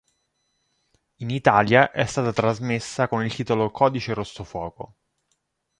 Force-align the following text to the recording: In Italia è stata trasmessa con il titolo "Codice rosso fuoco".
In 1.17 1.29
Italia 1.29 1.91
è 1.91 2.07
stata 2.07 2.33
trasmessa 2.33 3.07
con 3.07 3.23
il 3.23 3.31
titolo 3.31 3.69
"Codice 3.69 4.15
rosso 4.15 4.43
fuoco". 4.43 4.95